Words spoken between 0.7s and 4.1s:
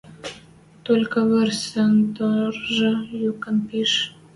Толькы вырсын тыржы юкан пиш: